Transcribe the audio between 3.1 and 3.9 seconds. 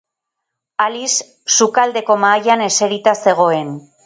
zegoen.